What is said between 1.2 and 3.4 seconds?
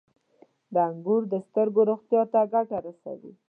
د سترګو روغتیا ته ګټه رسوي.